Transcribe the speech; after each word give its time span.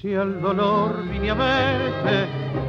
si 0.00 0.12
el 0.12 0.40
dolor 0.40 1.02
vine 1.08 1.30
a 1.30 1.34
verte, 1.34 2.28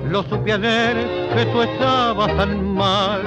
lo 0.09 0.23
supe 0.23 0.53
ayer 0.53 1.29
que 1.35 1.45
tú 1.51 1.61
estabas 1.61 2.35
tan 2.35 2.73
mal. 2.73 3.23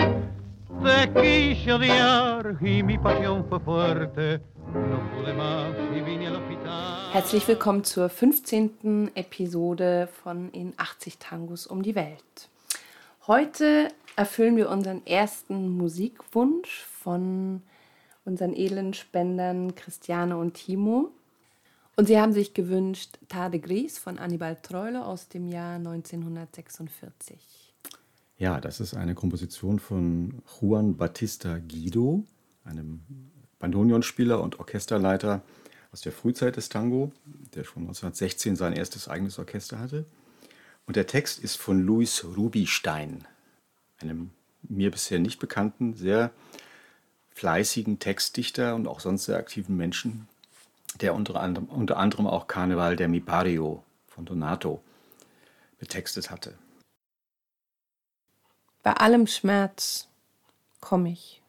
Te 0.82 1.12
quise 1.12 1.73
odiar 1.73 2.57
y 2.61 2.83
mi 2.83 2.98
pasión 2.98 3.45
fue 3.48 3.61
fuerte. 3.61 4.41
Al. 4.75 5.75
Herzlich 7.12 7.46
willkommen 7.46 7.84
zur 7.84 8.09
15. 8.09 9.12
Episode 9.15 10.09
von 10.24 10.51
In 10.51 10.73
80 10.77 11.19
Tangos 11.19 11.66
um 11.66 11.82
die 11.82 11.95
Welt. 11.95 12.48
Heute 13.29 13.88
erfüllen 14.16 14.57
wir 14.57 14.69
unseren 14.71 15.07
ersten 15.07 15.77
Musikwunsch 15.77 16.84
von 17.02 17.62
unseren 18.24 18.55
edlen 18.55 18.95
Spendern 18.95 19.74
Christiane 19.74 20.37
und 20.37 20.55
Timo. 20.55 21.12
Und 22.02 22.06
sie 22.06 22.19
haben 22.19 22.33
sich 22.33 22.52
gewünscht 22.52 23.16
Tade 23.29 23.61
Gris 23.61 23.97
von 23.97 24.19
Annibal 24.19 24.56
Troilo 24.56 25.02
aus 25.02 25.29
dem 25.29 25.47
Jahr 25.47 25.77
1946. 25.77 27.73
Ja, 28.38 28.60
das 28.60 28.80
ist 28.80 28.95
eine 28.95 29.15
Komposition 29.15 29.79
von 29.79 30.43
Juan 30.60 30.96
Batista 30.96 31.59
Guido, 31.59 32.24
einem 32.65 33.02
Bandonionspieler 33.60 34.43
und 34.43 34.59
Orchesterleiter 34.59 35.43
aus 35.93 36.01
der 36.01 36.10
Frühzeit 36.10 36.57
des 36.57 36.69
Tango, 36.69 37.12
der 37.55 37.62
schon 37.62 37.84
1916 37.84 38.57
sein 38.57 38.73
erstes 38.73 39.07
eigenes 39.07 39.38
Orchester 39.38 39.79
hatte. 39.79 40.05
Und 40.87 40.96
der 40.96 41.07
Text 41.07 41.38
ist 41.38 41.57
von 41.57 41.80
Louis 41.80 42.24
Rubinstein, 42.24 43.29
einem 43.98 44.30
mir 44.65 44.91
bisher 44.91 45.21
nicht 45.21 45.38
bekannten, 45.38 45.95
sehr 45.95 46.32
fleißigen 47.30 48.01
Textdichter 48.01 48.74
und 48.74 48.88
auch 48.88 48.98
sonst 48.98 49.26
sehr 49.26 49.37
aktiven 49.37 49.76
Menschen, 49.76 50.26
der 51.01 51.15
unter 51.15 51.40
anderem, 51.40 51.68
unter 51.68 51.96
anderem 51.96 52.26
auch 52.26 52.46
Karneval 52.46 52.96
der 52.96 53.09
Mi 53.09 53.21
Barrio 53.21 53.82
von 54.07 54.24
Donato 54.24 54.82
betextet 55.79 56.30
hatte. 56.30 56.59
Bei 58.82 58.95
allem 58.95 59.26
Schmerz 59.26 60.09
komme 60.80 61.13
ich, 61.13 61.40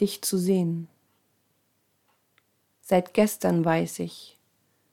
dich 0.00 0.22
zu 0.22 0.38
sehen. 0.38 0.88
Seit 2.80 3.14
gestern 3.14 3.64
weiß 3.64 3.98
ich, 3.98 4.38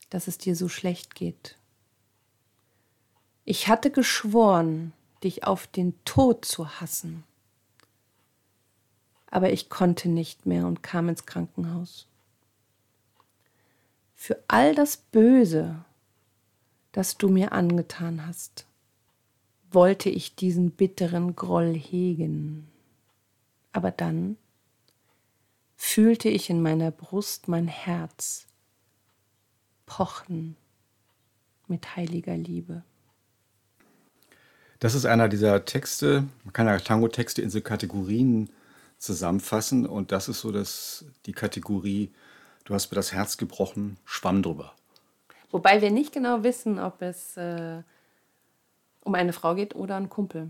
dass 0.09 0.28
es 0.28 0.38
dir 0.38 0.56
so 0.56 0.67
schlecht 0.67 1.16
geht. 1.16 1.58
Ich 3.45 3.67
hatte 3.67 3.91
geschworen, 3.91 4.94
dich 5.23 5.45
auf 5.45 5.67
den 5.67 5.94
Tod 6.06 6.45
zu 6.45 6.80
hassen. 6.80 7.23
Aber 9.30 9.52
ich 9.52 9.69
konnte 9.69 10.09
nicht 10.09 10.45
mehr 10.45 10.66
und 10.66 10.84
kam 10.84 11.09
ins 11.09 11.25
Krankenhaus. 11.25 12.08
Für 14.16 14.42
all 14.47 14.75
das 14.75 14.97
Böse, 14.97 15.83
das 16.92 17.17
du 17.17 17.30
mir 17.30 17.52
angetan 17.52 18.25
hast, 18.25 18.66
wollte 19.72 20.09
ich 20.09 20.36
diesen 20.36 20.72
bitteren 20.72 21.36
Groll 21.36 21.73
hegen. 21.73 22.67
Aber 23.72 23.91
dann 23.91 24.38
fühlte 25.75 26.30
ich 26.30 26.50
in 26.50 26.61
meiner 26.61 26.91
Brust 26.91 27.47
mein 27.47 27.67
Herz 27.67 28.47
pochen 29.86 30.56
mit 31.67 31.95
heiliger 31.95 32.38
Liebe. 32.38 32.84
Das 34.80 34.95
ist 34.95 35.06
einer 35.06 35.30
dieser 35.30 35.66
Texte, 35.66 36.28
man 36.44 36.53
kann 36.53 36.67
ja 36.67 36.78
Tango-Texte 36.78 37.41
in 37.41 37.50
so 37.50 37.61
Kategorien 37.61 38.50
zusammenfassen 38.97 39.85
und 39.85 40.12
das 40.12 40.30
ist 40.30 40.41
so 40.41 40.51
das, 40.51 41.06
die 41.25 41.31
Kategorie, 41.31 42.12
du 42.66 42.74
hast 42.74 42.91
mir 42.91 42.96
das 42.96 43.12
Herz 43.13 43.38
gebrochen, 43.38 43.97
schwamm 44.06 44.41
drüber. 44.44 44.74
Wobei 45.51 45.81
wir 45.81 45.91
nicht 45.91 46.12
genau 46.12 46.44
wissen, 46.44 46.79
ob 46.79 47.01
es 47.01 47.38
äh, 47.38 47.84
um 49.01 49.16
eine 49.16 49.34
Frau 49.34 49.56
geht 49.56 49.75
oder 49.75 49.96
einen 49.96 50.09
Kumpel. 50.09 50.50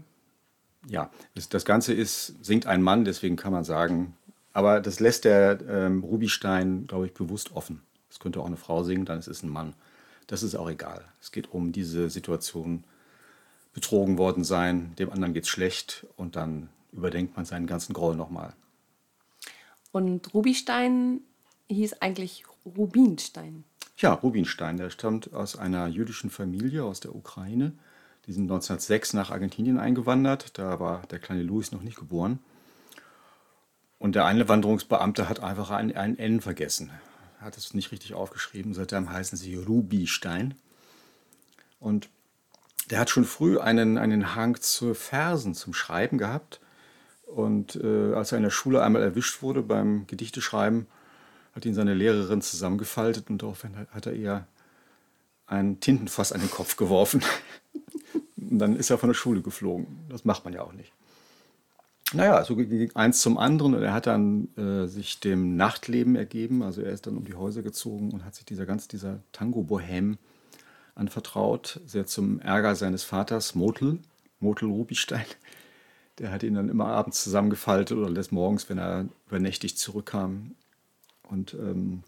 Ja, 0.88 1.10
das, 1.36 1.50
das, 1.50 1.66
Ganze 1.66 1.94
ist, 1.94 2.44
singt 2.44 2.66
ein 2.68 2.82
Mann, 2.82 3.06
deswegen 3.06 3.36
kann 3.36 3.54
man 3.54 3.64
sagen, 3.64 4.16
aber 4.54 4.82
das 4.82 5.00
lässt 5.00 5.26
der 5.26 5.60
ähm, 5.68 6.04
Rubinstein, 6.04 6.88
glaube 6.88 7.08
ich, 7.08 7.14
bewusst 7.14 7.56
offen. 7.56 7.82
Es 8.10 8.20
könnte 8.20 8.40
auch 8.40 8.46
eine 8.46 8.58
Frau 8.58 8.84
singen, 8.84 9.06
dann 9.06 9.20
ist 9.20 9.28
es 9.28 9.44
ein 9.44 9.50
Mann. 9.50 9.74
Das 10.28 10.44
ist 10.44 10.56
auch 10.56 10.70
egal. 10.70 11.04
Es 11.22 11.32
geht 11.32 11.52
um 11.52 11.72
diese 11.72 12.10
Situation, 12.10 12.84
betrogen 13.74 14.18
worden 14.18 14.44
sein, 14.44 14.94
dem 15.00 15.12
anderen 15.12 15.34
geht 15.34 15.44
es 15.44 15.50
schlecht 15.50 16.06
und 16.16 16.36
dann 16.36 16.70
überdenkt 16.92 17.36
man 17.36 17.46
seinen 17.46 17.66
ganzen 17.66 17.94
Groll 17.94 18.16
nochmal. 18.16 18.54
Und 19.92 20.34
Rubinstein 20.34 21.22
hieß 21.74 22.02
eigentlich 22.02 22.46
Rubinstein. 22.66 23.64
Ja, 23.98 24.14
Rubinstein, 24.14 24.78
der 24.78 24.90
stammt 24.90 25.34
aus 25.34 25.56
einer 25.56 25.88
jüdischen 25.88 26.30
Familie 26.30 26.84
aus 26.84 27.00
der 27.00 27.16
Ukraine. 27.16 27.74
Die 28.26 28.34
sind 28.34 28.44
1906 28.44 29.14
nach 29.14 29.32
Argentinien 29.32 29.78
eingewandert. 29.78 30.58
Da 30.58 30.80
war 30.80 31.04
der 31.12 31.20
kleine 31.20 31.44
Louis 31.44 31.72
noch 31.72 31.82
nicht 31.82 31.98
geboren. 31.98 32.40
Und 34.00 34.16
der 34.16 34.26
Einwanderungsbeamte 34.26 35.30
hat 35.30 35.42
einfach 35.42 35.72
ein, 35.72 35.96
ein 35.96 36.18
N 36.18 36.42
vergessen. 36.42 36.92
Er 37.40 37.46
hat 37.46 37.58
es 37.58 37.74
nicht 37.74 37.92
richtig 37.92 38.14
aufgeschrieben. 38.14 38.74
Seitdem 38.74 39.10
heißen 39.10 39.38
sie 39.38 39.56
Rubinstein. 39.56 40.56
Und 41.80 42.10
der 42.90 43.00
hat 43.00 43.10
schon 43.10 43.26
früh 43.26 43.60
einen, 43.60 43.98
einen 43.98 44.36
Hang 44.36 44.60
zu 44.60 44.94
Versen, 44.94 45.54
zum 45.54 45.74
Schreiben 45.74 46.18
gehabt. 46.18 46.60
Und 47.26 47.76
äh, 47.76 48.14
als 48.14 48.32
er 48.32 48.38
in 48.38 48.44
der 48.44 48.50
Schule 48.50 48.84
einmal 48.84 49.02
erwischt 49.02 49.42
wurde 49.42 49.62
beim 49.62 50.08
Gedichteschreiben, 50.08 50.88
hat 51.54 51.66
ihn 51.66 51.74
seine 51.74 51.94
Lehrerin 51.94 52.42
zusammengefaltet 52.42 53.30
und 53.30 53.42
daraufhin 53.42 53.76
hat 53.92 54.06
er 54.06 54.14
ihr 54.14 54.48
ein 55.46 55.80
Tintenfass 55.80 56.32
an 56.32 56.42
den 56.42 56.52
Kopf 56.52 56.78
geworfen. 56.78 57.24
und 58.38 58.60
dann 58.60 58.76
ist 58.76 58.90
er 58.90 58.98
von 58.98 59.10
der 59.10 59.16
Schule 59.16 59.42
geflogen. 59.42 59.88
Das 60.10 60.26
macht 60.26 60.46
man 60.46 60.54
ja 60.54 60.62
auch 60.62 60.74
nicht. 60.74 60.92
Naja, 62.14 62.44
so 62.44 62.56
ging 62.56 62.92
eins 62.96 63.22
zum 63.22 63.38
anderen 63.38 63.74
und 63.74 63.82
er 63.82 63.94
hat 63.94 64.06
dann 64.06 64.50
äh, 64.56 64.88
sich 64.88 65.20
dem 65.20 65.56
Nachtleben 65.56 66.16
ergeben. 66.16 66.62
Also 66.62 66.82
er 66.82 66.92
ist 66.92 67.08
dann 67.08 67.18
um 67.18 67.26
die 67.26 67.34
Häuser 67.34 67.64
gezogen 67.64 68.12
und 68.12 68.24
hat 68.24 68.36
sich 68.36 68.46
dieser 68.46 68.66
ganz 68.66 68.88
dieser 68.88 69.20
Tango-Bohem 69.32 70.18
anvertraut, 70.96 71.82
sehr 71.86 72.06
zum 72.06 72.40
Ärger 72.40 72.76
seines 72.76 73.04
Vaters, 73.04 73.56
Motel, 73.56 74.00
Motel 74.40 74.70
Rubinstein. 74.70 75.26
Der 76.20 76.32
hat 76.32 76.44
ihn 76.44 76.54
dann 76.54 76.70
immer 76.70 76.86
abends 76.86 77.24
zusammengefaltet 77.24 77.98
oder 77.98 78.14
des 78.14 78.32
Morgens, 78.32 78.70
wenn 78.70 78.78
er 78.78 79.08
übernächtig 79.28 79.78
zurückkam. 79.78 80.52
Und, 81.30 81.54
ähm, 81.54 82.04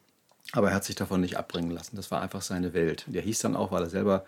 aber 0.52 0.70
er 0.70 0.76
hat 0.76 0.84
sich 0.84 0.96
davon 0.96 1.22
nicht 1.22 1.38
abbringen 1.38 1.72
lassen. 1.72 1.96
Das 1.96 2.12
war 2.12 2.22
einfach 2.22 2.42
seine 2.42 2.74
Welt. 2.74 3.06
Der 3.08 3.22
hieß 3.22 3.40
dann 3.40 3.56
auch, 3.56 3.72
weil 3.72 3.84
er 3.84 3.90
selber 3.90 4.26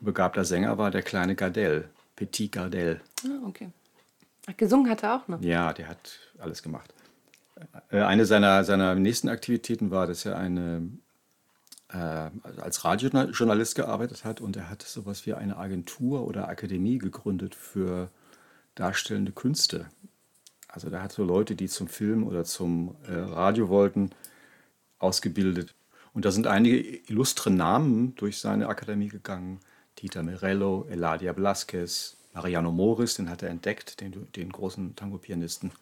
begabter 0.00 0.44
Sänger 0.44 0.78
war, 0.78 0.90
der 0.90 1.02
kleine 1.02 1.36
Gardel, 1.36 1.88
Petit 2.16 2.52
Gardel. 2.52 3.00
Ah, 3.24 3.46
okay. 3.46 3.70
Ach, 4.46 4.56
gesungen 4.56 4.90
hat 4.90 5.02
er 5.02 5.16
auch 5.16 5.28
noch? 5.28 5.40
Ja, 5.40 5.72
der 5.72 5.88
hat 5.88 6.18
alles 6.38 6.62
gemacht. 6.62 6.92
Äh, 7.90 8.00
eine 8.00 8.26
seiner, 8.26 8.64
seiner 8.64 8.94
nächsten 8.94 9.28
Aktivitäten 9.28 9.90
war, 9.90 10.06
dass 10.06 10.24
er 10.24 10.36
eine 10.36 10.88
äh, 11.92 12.30
als 12.60 12.84
Radiojournalist 12.84 13.74
gearbeitet 13.74 14.24
hat 14.24 14.40
und 14.40 14.56
er 14.56 14.70
hat 14.70 14.82
sowas 14.82 15.26
wie 15.26 15.34
eine 15.34 15.56
Agentur 15.56 16.26
oder 16.26 16.48
Akademie 16.48 16.98
gegründet 16.98 17.54
für 17.54 18.10
darstellende 18.74 19.32
Künste. 19.32 19.86
Also 20.72 20.88
da 20.88 21.02
hat 21.02 21.12
so 21.12 21.24
Leute, 21.24 21.56
die 21.56 21.68
zum 21.68 21.88
Film 21.88 22.24
oder 22.24 22.44
zum 22.44 22.94
äh, 23.08 23.12
Radio 23.12 23.68
wollten, 23.68 24.10
ausgebildet. 24.98 25.74
Und 26.12 26.24
da 26.24 26.30
sind 26.30 26.46
einige 26.46 26.78
illustre 26.78 27.50
Namen 27.50 28.14
durch 28.16 28.38
seine 28.38 28.68
Akademie 28.68 29.08
gegangen. 29.08 29.60
Dieter 29.98 30.22
Mirello, 30.22 30.86
Eladia 30.88 31.32
Blasquez, 31.32 32.16
Mariano 32.34 32.70
Morris, 32.70 33.14
den 33.14 33.28
hat 33.28 33.42
er 33.42 33.50
entdeckt, 33.50 34.00
den, 34.00 34.30
den 34.32 34.50
großen 34.50 34.94
Tango-Pianisten. 34.94 35.72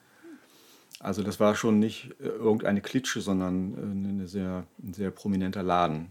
Also 1.01 1.23
das 1.23 1.39
war 1.39 1.55
schon 1.55 1.79
nicht 1.79 2.15
äh, 2.21 2.25
irgendeine 2.25 2.81
Klitsche, 2.81 3.21
sondern 3.21 3.75
äh, 3.75 4.09
eine 4.09 4.27
sehr, 4.27 4.67
ein 4.83 4.95
sehr 4.95 5.11
prominenter 5.11 5.63
Laden. 5.63 6.09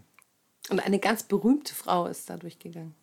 Und 0.69 0.79
eine 0.79 0.99
ganz 0.99 1.23
berühmte 1.23 1.73
Frau 1.73 2.07
ist 2.07 2.29
da 2.29 2.37
durchgegangen. 2.37 2.93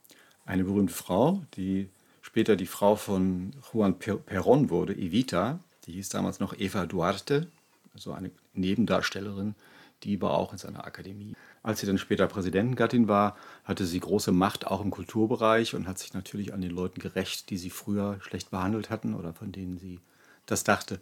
Eine 0.47 0.65
berühmte 0.65 0.94
Frau, 0.94 1.43
die 1.56 1.91
später 2.25 2.56
die 2.56 2.67
Frau 2.67 2.97
von 2.97 3.53
Juan 3.73 3.99
Perón 3.99 4.71
wurde, 4.71 4.94
Evita, 4.94 5.61
die 5.85 5.93
hieß 5.93 6.09
damals 6.09 6.41
noch 6.41 6.59
Eva 6.59 6.87
Duarte, 6.87 7.49
also 7.93 8.12
eine 8.12 8.31
Nebendarstellerin, 8.55 9.55
die 10.03 10.21
war 10.21 10.32
auch 10.32 10.53
in 10.53 10.59
seiner 10.59 10.85
Akademie. 10.87 11.35
Als 11.62 11.81
sie 11.81 11.87
dann 11.87 11.99
später 11.99 12.26
Präsidentengattin 12.26 13.09
war, 13.09 13.37
hatte 13.65 13.85
sie 13.85 14.00
große 14.00 14.32
Macht 14.32 14.67
auch 14.67 14.81
im 14.81 14.91
Kulturbereich 14.91 15.75
und 15.75 15.87
hat 15.87 15.99
sich 15.99 16.15
natürlich 16.15 16.53
an 16.53 16.61
den 16.61 16.71
Leuten 16.71 17.00
gerecht, 17.00 17.50
die 17.50 17.59
sie 17.59 17.71
früher 17.71 18.19
schlecht 18.21 18.50
behandelt 18.50 18.91
hatten 18.91 19.15
oder 19.15 19.32
von 19.32 19.53
denen 19.53 19.79
sie 19.79 20.00
das 20.47 20.65
dachte 20.65 21.00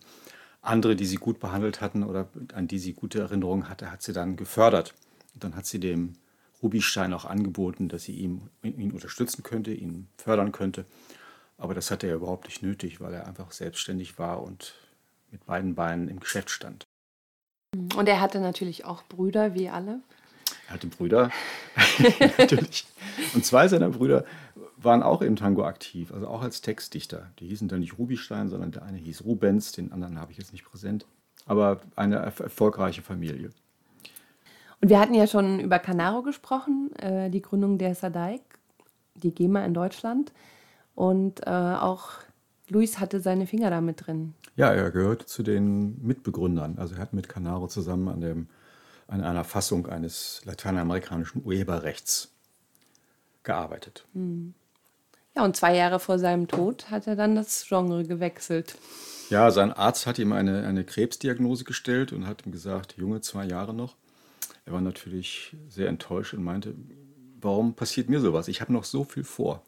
andere, 0.62 0.96
die 0.96 1.04
sie 1.04 1.16
gut 1.16 1.40
behandelt 1.40 1.80
hatten 1.80 2.04
oder 2.04 2.28
an 2.54 2.68
die 2.68 2.78
sie 2.78 2.94
gute 2.94 3.20
Erinnerungen 3.20 3.68
hatte, 3.68 3.90
hat 3.90 4.02
sie 4.02 4.12
dann 4.12 4.36
gefördert. 4.36 4.94
Und 5.34 5.44
dann 5.44 5.56
hat 5.56 5.66
sie 5.66 5.80
dem 5.80 6.14
Rubinstein 6.62 7.12
auch 7.12 7.25
angeboten, 7.25 7.88
dass 7.88 8.05
sie 8.05 8.12
ihn, 8.12 8.49
ihn 8.62 8.93
unterstützen 8.93 9.43
könnte, 9.43 9.73
ihn 9.73 10.09
fördern 10.17 10.53
könnte. 10.53 10.87
Aber 11.59 11.75
das 11.75 11.91
hatte 11.91 12.06
er 12.06 12.17
überhaupt 12.17 12.47
nicht 12.47 12.62
nötig, 12.62 13.00
weil 13.00 13.14
er 13.14 13.26
einfach 13.26 13.53
selbstständig 13.53 14.19
war 14.19 14.43
und 14.43 14.75
mit 15.31 15.44
beiden 15.47 15.75
Beinen 15.75 16.09
im 16.09 16.20
Geschäft 16.20 16.50
stand. 16.50 16.87
Und 17.97 18.09
er 18.09 18.20
hatte 18.20 18.41
natürlich 18.41 18.85
auch 18.85 19.03
Brüder, 19.05 19.55
wie 19.55 19.69
alle. 19.69 20.00
Er 20.69 20.75
hatte 20.75 20.87
Brüder, 20.87 21.31
natürlich. 22.38 22.87
Und 23.35 23.44
zwei 23.44 23.69
seiner 23.69 23.91
Brüder 23.91 24.25
waren 24.76 25.03
auch 25.03 25.23
im 25.23 25.37
Tango 25.37 25.64
aktiv, 25.64 26.12
also 26.12 26.26
auch 26.29 26.43
als 26.43 26.61
Textdichter. 26.61 27.31
Die 27.38 27.49
hießen 27.49 27.69
dann 27.69 27.81
nicht 27.81 27.99
Rubinstein, 27.99 28.49
sondern 28.49 28.73
der 28.73 28.82
eine 28.82 28.99
hieß 28.99 29.25
Rubens, 29.25 29.73
den 29.73 29.93
anderen 29.93 30.19
habe 30.19 30.32
ich 30.32 30.38
jetzt 30.38 30.53
nicht 30.53 30.64
präsent. 30.64 31.06
Aber 31.47 31.81
eine 31.97 32.17
erfolgreiche 32.17 33.03
Familie. 33.03 33.50
Und 34.82 34.88
wir 34.88 34.99
hatten 34.99 35.14
ja 35.14 35.29
schon 35.29 35.61
über 35.61 35.79
Canaro 35.79 36.23
gesprochen, 36.23 36.90
äh, 36.96 37.31
die 37.31 37.40
Gründung 37.40 37.79
der 37.79 37.94
Sadaik, 37.94 38.43
die 39.14 39.32
GEMA 39.32 39.64
in 39.64 39.75
Deutschland. 39.75 40.32
Und 40.96 41.46
äh, 41.46 41.50
auch 41.50 42.11
Luis 42.69 42.99
hatte 42.99 43.20
seine 43.20 43.46
Finger 43.46 43.70
da 43.70 43.81
mit 43.81 44.06
drin. 44.06 44.34
Ja, 44.56 44.73
er 44.73 44.90
gehört 44.90 45.29
zu 45.29 45.44
den 45.44 46.05
Mitbegründern. 46.05 46.79
Also 46.79 46.96
er 46.96 47.00
hat 47.00 47.12
mit 47.12 47.29
Canaro 47.29 47.69
zusammen 47.69 48.08
an, 48.08 48.20
dem, 48.20 48.49
an 49.06 49.23
einer 49.23 49.44
Fassung 49.44 49.87
eines 49.87 50.43
lateinamerikanischen 50.46 51.44
Urheberrechts 51.44 52.32
gearbeitet. 53.44 54.05
Hm. 54.14 54.52
Ja, 55.37 55.44
und 55.44 55.56
zwei 55.56 55.76
Jahre 55.76 56.00
vor 56.00 56.19
seinem 56.19 56.49
Tod 56.49 56.90
hat 56.90 57.06
er 57.06 57.14
dann 57.14 57.37
das 57.37 57.64
Genre 57.69 58.02
gewechselt. 58.02 58.76
Ja, 59.31 59.50
sein 59.52 59.73
Arzt 59.73 60.06
hat 60.06 60.19
ihm 60.19 60.32
eine, 60.32 60.67
eine 60.67 60.85
Krebsdiagnose 60.85 61.62
gestellt 61.62 62.12
und 62.12 62.26
hat 62.26 62.44
ihm 62.44 62.52
gesagt, 62.52 62.96
Junge, 62.99 63.20
zwei 63.20 63.44
Jahre 63.44 63.73
noch. 63.73 63.94
Er 64.64 64.73
war 64.73 64.81
natürlich 64.81 65.56
sehr 65.69 65.88
enttäuscht 65.88 66.35
und 66.35 66.44
meinte, 66.44 66.75
warum 67.41 67.75
passiert 67.75 68.09
mir 68.09 68.20
sowas? 68.20 68.49
Ich 68.49 68.61
habe 68.61 68.73
noch 68.73 68.85
so 68.85 69.05
viel 69.05 69.25
vor. 69.25 69.62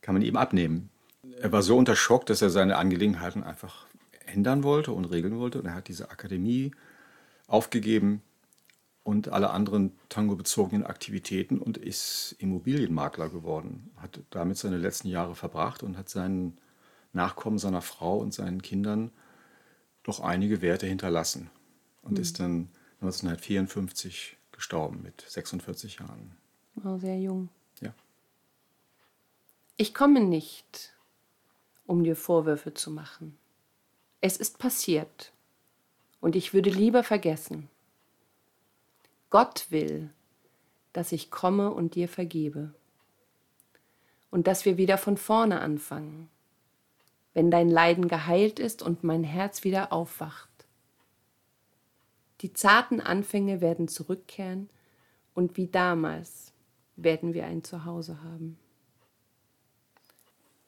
Kann 0.00 0.14
man 0.14 0.22
ihm 0.22 0.36
abnehmen. 0.36 0.90
Er 1.40 1.52
war 1.52 1.62
so 1.62 1.76
unter 1.76 1.96
Schock, 1.96 2.26
dass 2.26 2.42
er 2.42 2.50
seine 2.50 2.76
Angelegenheiten 2.76 3.42
einfach 3.44 3.86
ändern 4.26 4.62
wollte 4.62 4.92
und 4.92 5.06
regeln 5.06 5.38
wollte. 5.38 5.60
Und 5.60 5.66
er 5.66 5.74
hat 5.74 5.88
diese 5.88 6.10
Akademie 6.10 6.72
aufgegeben 7.46 8.22
und 9.02 9.28
alle 9.28 9.50
anderen 9.50 9.92
Tango-bezogenen 10.08 10.84
Aktivitäten 10.84 11.58
und 11.58 11.76
ist 11.76 12.34
Immobilienmakler 12.38 13.28
geworden. 13.28 13.90
Hat 13.96 14.20
damit 14.30 14.56
seine 14.56 14.78
letzten 14.78 15.08
Jahre 15.08 15.34
verbracht 15.34 15.82
und 15.82 15.96
hat 15.96 16.08
seinen 16.08 16.58
Nachkommen, 17.12 17.58
seiner 17.58 17.82
Frau 17.82 18.18
und 18.18 18.34
seinen 18.34 18.62
Kindern 18.62 19.12
doch 20.02 20.20
einige 20.20 20.60
Werte 20.62 20.86
hinterlassen. 20.86 21.50
Und 22.02 22.14
mhm. 22.14 22.20
ist 22.20 22.40
dann 22.40 22.68
1954 23.04 24.38
gestorben 24.52 25.02
mit 25.02 25.20
46 25.20 25.98
Jahren. 25.98 26.32
Oh, 26.84 26.96
sehr 26.96 27.18
jung. 27.18 27.50
Ja. 27.80 27.92
Ich 29.76 29.94
komme 29.94 30.20
nicht, 30.20 30.94
um 31.86 32.02
dir 32.02 32.16
Vorwürfe 32.16 32.72
zu 32.72 32.90
machen. 32.90 33.36
Es 34.20 34.36
ist 34.38 34.58
passiert 34.58 35.32
und 36.20 36.34
ich 36.34 36.54
würde 36.54 36.70
lieber 36.70 37.04
vergessen. 37.04 37.68
Gott 39.28 39.66
will, 39.70 40.10
dass 40.94 41.12
ich 41.12 41.30
komme 41.30 41.72
und 41.72 41.94
dir 41.94 42.08
vergebe 42.08 42.72
und 44.30 44.46
dass 44.46 44.64
wir 44.64 44.78
wieder 44.78 44.96
von 44.96 45.16
vorne 45.16 45.60
anfangen, 45.60 46.30
wenn 47.34 47.50
dein 47.50 47.68
Leiden 47.68 48.08
geheilt 48.08 48.58
ist 48.58 48.80
und 48.80 49.04
mein 49.04 49.24
Herz 49.24 49.64
wieder 49.64 49.92
aufwacht. 49.92 50.53
Die 52.40 52.52
zarten 52.52 53.00
Anfänge 53.00 53.60
werden 53.60 53.86
zurückkehren 53.88 54.68
und 55.34 55.56
wie 55.56 55.68
damals 55.68 56.52
werden 56.96 57.34
wir 57.34 57.46
ein 57.46 57.64
Zuhause 57.64 58.22
haben. 58.22 58.58